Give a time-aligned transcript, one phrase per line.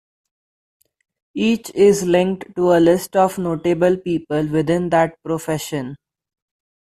[1.35, 5.95] Each is linked to a list of notable people within that profession.